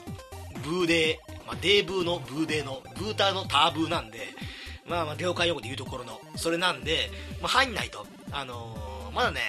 [0.64, 4.20] ブーデー、まあ、デーブーのブーデーのブーターのターブーなんで、
[4.88, 7.10] まあ、まあ業界用語で言うところのそれなんで、
[7.42, 9.40] まあ、入んないと、あのー、まだね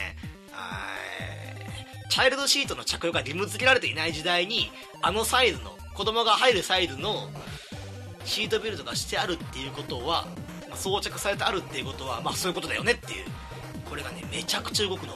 [2.09, 7.31] チャイルドシートの着用が義務付けられていない時代にあのサイズの子供が入るサイズの
[8.25, 10.27] シートベルトがしてあるっていうことは
[10.73, 13.27] まあ、装着されてあるっていうことはまあそういうことだよねっていう。
[13.89, 15.15] これがねめちゃくちゃ動くの。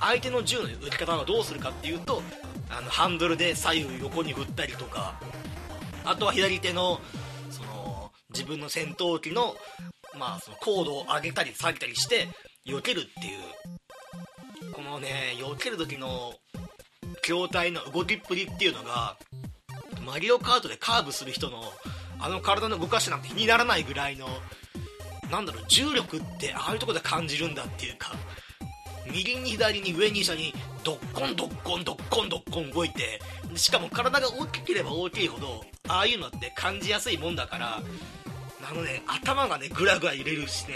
[0.00, 2.22] 相手の銃の撃き方はどうするかっていうと
[2.70, 5.20] あのハンドルで左右横に振ったりとか。
[6.04, 7.00] あとは左手の
[7.50, 9.54] その自分の戦闘機の,、
[10.18, 12.28] まあその高度を上げたり下げたりして
[12.66, 14.72] 避けるっていう。
[14.72, 16.34] このね避ける時の
[17.22, 19.16] 筐体の動きっぷりっていうのが
[20.04, 21.62] マリオカートでカーブする人の
[22.18, 24.26] あの体の動かしなんて気にならないぐらいの
[25.30, 28.12] なんだろう重力ってああいうとこで感じるんだっていうか。
[29.10, 33.20] 右に左に上に下にドッコンドッコンドッコンドッコン動いて
[33.54, 37.82] しかも体が大きければ大きいほどああいうのって感じやすいもんだから
[38.70, 40.74] あのね頭がねグラグラ揺れるしね、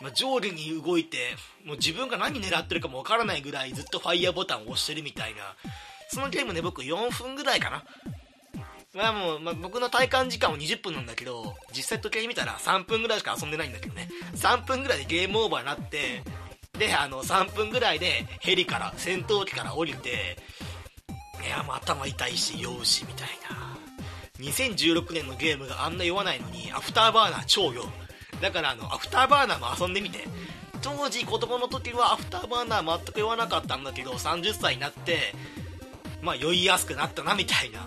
[0.00, 5.40] まあ、上下に動いてもう自分が何狙ってるかもわからないぐらいずっとファイヤーボタンを押してるみたいな
[6.08, 7.84] そのゲームね僕4分ぐらいかな
[8.94, 14.10] まあもう、まあ、僕の体感時間は20分なんだけど、実際時計見たら3分ぐらいしか遊んでないんだけどね。
[14.34, 16.22] 3分ぐらいでゲームオーバーになって、
[16.78, 20.38] で、あの、3分ぐらいでヘリから、戦闘機から降りて、
[21.44, 23.76] いや、もう頭痛いし、酔うし、みたいな。
[24.38, 27.86] 2016年のゲームがあんな酔わないのに、アフターバーナー超酔う。
[28.40, 30.26] だからあの、アフターバーナーも遊んでみて。
[30.80, 35.32] 当時子供の時はアフターバーナー全く酔わなかったんだけど、30歳になって、
[36.22, 37.86] まあ酔いやすくなったな、みたいな。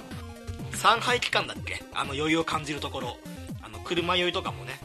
[0.74, 1.84] 三半規管だっけ？
[1.94, 3.18] あの余裕を感じるところ
[3.64, 4.80] あの車酔いとかもね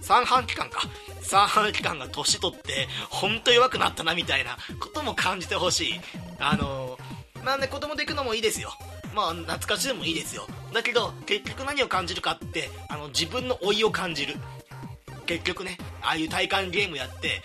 [0.00, 0.82] 三半期間か。
[1.22, 6.00] 三半期間が年取って本当弱くなったなみたいなことも感じてほしい。
[6.38, 6.98] あの
[7.44, 8.72] まあね子供で行くのもいいですよ。
[9.14, 10.46] まあ懐かしでもいいですよ。
[10.72, 14.34] だけど結局何を感じるかってあの自分の老いを感じる。
[15.26, 17.42] 結局ねああいう体感ゲームやって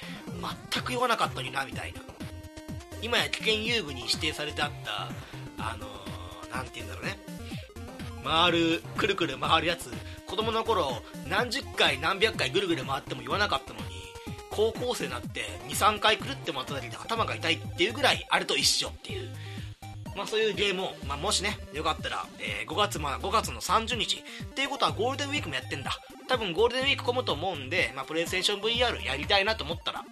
[0.71, 2.01] 全く酔わなかったのになみたいな。
[3.01, 5.09] 今や危険遊具に指定されてあった
[5.63, 5.85] あの
[6.51, 7.19] 何、て言うんだろうね。
[8.23, 9.91] 回るくるくる回るやつ。
[10.35, 13.85] 子供の頃何十回何百回ぐるぐる回っても言わなかったのに
[14.49, 19.29] 高校生になって23回くるって回っただけで頭が痛いっていうぐらいあれと一緒っていう。
[20.13, 25.91] まあそういうゲームを、まあ、もしねよかったら、えー、5月まあ5月の30日っていうことはゴールデンウィークもやってんだ。
[26.27, 30.03] 多分ゴールデンウィーク混むと思うんで、まあ、プレイステーション VR やりたいなと思ったら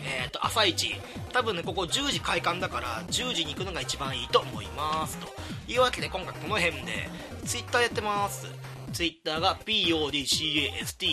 [0.00, 0.96] えっ、ー、と朝一。
[1.32, 5.16] 多分ねここ10時開館だから10時に行くのが一番いいと思います。
[5.18, 5.28] と
[5.70, 7.08] いうわけで今回この辺で
[7.44, 8.67] Twitter やってます。
[8.92, 11.06] Twitter が PODCAST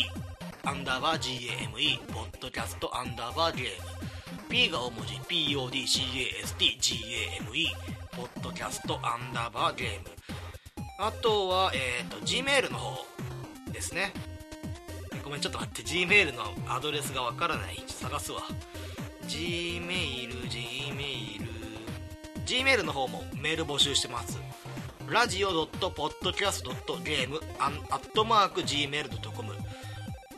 [0.63, 5.57] アンダーバー GAME ポッドキャストアンダーバーゲーム P が大文字 PODCASTGAME
[8.15, 10.15] ポッドキャストアンダーバーゲーム
[10.97, 13.05] あとは、えっ、ー、と Gmail の方
[13.73, 14.13] ですね。
[15.26, 15.82] ごめんちょっと待って。
[15.82, 17.84] Gmail のアドレスがわからない。
[17.88, 18.43] 探すわ。
[19.28, 21.45] Gmail Gmail
[22.45, 24.39] Gmail の方もメール募集してます。
[25.10, 29.53] ラジオ .podcast.game アットマーク Gmail.com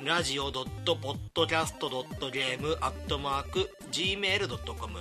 [0.04, 4.98] ラジオ .podcast.game アットマーク Gmail.com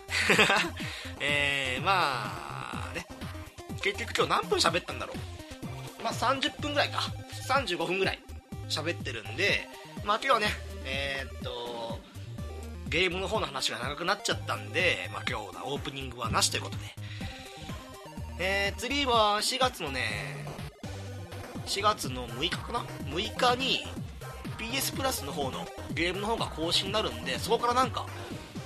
[1.21, 3.07] えー、まあね。
[3.81, 5.38] 結局今日何分喋ったんだろう。
[6.03, 7.01] まあ30分ぐらいか。
[7.49, 8.19] 35分ぐらい
[8.69, 9.67] 喋ってるんで
[10.05, 10.47] まあ今日はね
[10.85, 11.99] えー、っと
[12.89, 16.85] ゲームの方の話が長くなっちゃったんで、まあ、今日のオープニングはなしということで。
[18.41, 20.47] えー、次は4月のね
[21.67, 22.81] 4月の6日かな
[23.11, 23.81] ？6日に
[24.59, 28.07] PS プラスの方のゲームの方が更新になるんでそこからなんか、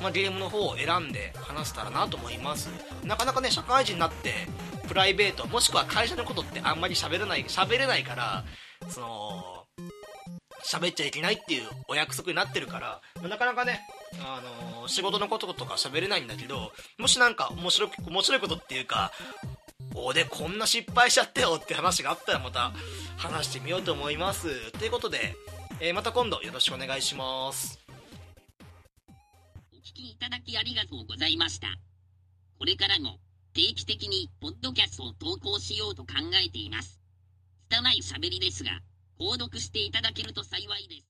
[0.01, 2.69] まあ、ゲームの方を選んで話せたらなと思います。
[3.03, 4.47] なかなかね社会人になって
[4.89, 8.45] プライベートもしくは会社のことってあんまり喋れない喋れないから
[8.89, 9.67] その
[10.65, 13.81] 喋っちゃいけないっていうお約束になってるからなかなかね
[14.21, 14.41] あ
[14.81, 19.13] のー、仕事のこととか喋れないんだけどもしなんか面白く面白いことっていうか
[19.95, 22.73] 俺こんな失敗しちゃったよって話があったらまた
[23.17, 24.71] 話してみようと思います。
[24.73, 25.35] ということで、
[25.81, 27.79] えー、また今度よろしくお願いします。
[29.73, 31.69] お聞きいただきありがとうございました。
[32.59, 33.19] これからも
[33.55, 36.99] 定期的にポッドキャストを投稿しようと考えています。
[37.69, 38.81] 拙い喋りですが
[39.19, 41.07] 購読していただけると幸いです。